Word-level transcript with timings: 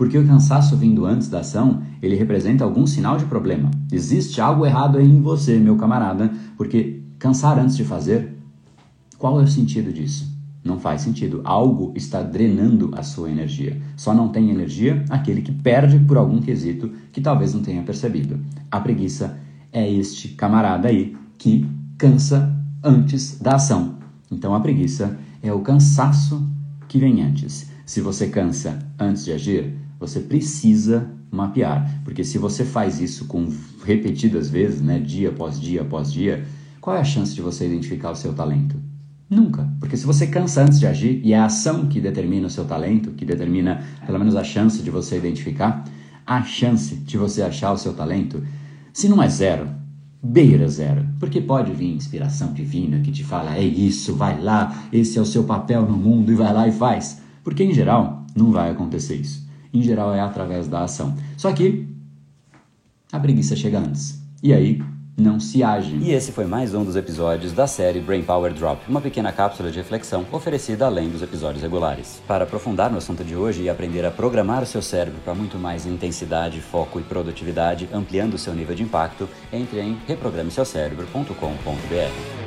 Porque 0.00 0.16
o 0.16 0.26
cansaço 0.26 0.78
vindo 0.78 1.04
antes 1.04 1.28
da 1.28 1.40
ação, 1.40 1.82
ele 2.00 2.16
representa 2.16 2.64
algum 2.64 2.86
sinal 2.86 3.18
de 3.18 3.26
problema. 3.26 3.70
Existe 3.92 4.40
algo 4.40 4.64
errado 4.64 4.96
aí 4.96 5.06
em 5.06 5.20
você, 5.20 5.58
meu 5.58 5.76
camarada, 5.76 6.32
porque 6.56 7.02
cansar 7.18 7.58
antes 7.58 7.76
de 7.76 7.84
fazer, 7.84 8.34
qual 9.18 9.38
é 9.38 9.44
o 9.44 9.46
sentido 9.46 9.92
disso? 9.92 10.26
Não 10.64 10.80
faz 10.80 11.02
sentido. 11.02 11.42
Algo 11.44 11.92
está 11.94 12.22
drenando 12.22 12.90
a 12.96 13.02
sua 13.02 13.30
energia. 13.30 13.78
Só 13.94 14.14
não 14.14 14.30
tem 14.30 14.48
energia 14.48 15.04
aquele 15.10 15.42
que 15.42 15.52
perde 15.52 15.98
por 15.98 16.16
algum 16.16 16.40
quesito 16.40 16.90
que 17.12 17.20
talvez 17.20 17.52
não 17.52 17.60
tenha 17.60 17.82
percebido. 17.82 18.40
A 18.70 18.80
preguiça 18.80 19.38
é 19.70 19.86
este 19.86 20.28
camarada 20.28 20.88
aí 20.88 21.14
que 21.36 21.68
cansa 21.98 22.50
antes 22.82 23.38
da 23.38 23.56
ação. 23.56 23.96
Então 24.30 24.54
a 24.54 24.60
preguiça 24.60 25.18
é 25.42 25.52
o 25.52 25.60
cansaço 25.60 26.42
que 26.88 26.98
vem 26.98 27.20
antes. 27.20 27.70
Se 27.84 28.00
você 28.00 28.28
cansa 28.28 28.78
antes 28.98 29.26
de 29.26 29.32
agir, 29.32 29.89
você 30.00 30.18
precisa 30.18 31.10
mapear, 31.30 32.00
porque 32.02 32.24
se 32.24 32.38
você 32.38 32.64
faz 32.64 33.00
isso 33.00 33.26
com 33.26 33.46
repetidas 33.84 34.48
vezes, 34.48 34.80
né, 34.80 34.98
dia 34.98 35.28
após 35.28 35.60
dia 35.60 35.82
após 35.82 36.10
dia, 36.10 36.44
qual 36.80 36.96
é 36.96 37.00
a 37.00 37.04
chance 37.04 37.34
de 37.34 37.42
você 37.42 37.66
identificar 37.66 38.10
o 38.10 38.16
seu 38.16 38.32
talento? 38.32 38.76
Nunca. 39.28 39.68
Porque 39.78 39.96
se 39.96 40.06
você 40.06 40.26
cansa 40.26 40.62
antes 40.62 40.80
de 40.80 40.86
agir, 40.86 41.20
e 41.22 41.32
é 41.34 41.38
a 41.38 41.44
ação 41.44 41.86
que 41.86 42.00
determina 42.00 42.46
o 42.46 42.50
seu 42.50 42.64
talento, 42.64 43.12
que 43.12 43.24
determina 43.24 43.84
pelo 44.04 44.18
menos 44.18 44.34
a 44.34 44.42
chance 44.42 44.82
de 44.82 44.90
você 44.90 45.18
identificar, 45.18 45.84
a 46.26 46.42
chance 46.42 46.96
de 46.96 47.16
você 47.16 47.42
achar 47.42 47.72
o 47.72 47.78
seu 47.78 47.92
talento, 47.92 48.42
se 48.92 49.08
não 49.08 49.22
é 49.22 49.28
zero, 49.28 49.68
beira 50.22 50.66
zero. 50.68 51.06
Porque 51.20 51.40
pode 51.40 51.72
vir 51.72 51.94
inspiração 51.94 52.52
divina 52.52 53.00
que 53.00 53.12
te 53.12 53.22
fala, 53.22 53.54
é 53.54 53.62
isso, 53.62 54.16
vai 54.16 54.40
lá, 54.40 54.88
esse 54.92 55.18
é 55.18 55.22
o 55.22 55.26
seu 55.26 55.44
papel 55.44 55.82
no 55.82 55.96
mundo 55.96 56.32
e 56.32 56.34
vai 56.34 56.52
lá 56.52 56.66
e 56.66 56.72
faz. 56.72 57.20
Porque 57.44 57.62
em 57.62 57.72
geral, 57.72 58.24
não 58.34 58.50
vai 58.50 58.70
acontecer 58.70 59.16
isso. 59.16 59.49
Em 59.72 59.82
geral 59.82 60.14
é 60.14 60.20
através 60.20 60.68
da 60.68 60.84
ação. 60.84 61.14
Só 61.36 61.52
que 61.52 61.88
a 63.12 63.18
preguiça 63.18 63.56
chega 63.56 63.78
antes. 63.78 64.20
E 64.42 64.52
aí 64.52 64.80
não 65.20 65.38
se 65.38 65.62
age. 65.62 65.94
E 65.96 66.12
esse 66.12 66.32
foi 66.32 66.46
mais 66.46 66.74
um 66.74 66.82
dos 66.82 66.96
episódios 66.96 67.52
da 67.52 67.66
série 67.66 68.00
Brain 68.00 68.22
Power 68.22 68.54
Drop, 68.54 68.80
uma 68.88 69.02
pequena 69.02 69.30
cápsula 69.30 69.70
de 69.70 69.76
reflexão 69.76 70.26
oferecida 70.32 70.86
além 70.86 71.10
dos 71.10 71.22
episódios 71.22 71.62
regulares. 71.62 72.22
Para 72.26 72.44
aprofundar 72.44 72.90
no 72.90 72.98
assunto 72.98 73.22
de 73.22 73.36
hoje 73.36 73.62
e 73.62 73.68
aprender 73.68 74.04
a 74.04 74.10
programar 74.10 74.62
o 74.62 74.66
seu 74.66 74.80
cérebro 74.80 75.20
para 75.22 75.34
muito 75.34 75.58
mais 75.58 75.84
intensidade, 75.86 76.60
foco 76.60 76.98
e 76.98 77.02
produtividade, 77.02 77.88
ampliando 77.92 78.34
o 78.34 78.38
seu 78.38 78.54
nível 78.54 78.74
de 78.74 78.82
impacto, 78.82 79.28
entre 79.52 79.80
em 79.80 79.98
reprogrameseucerebro.com.br. 80.06 82.39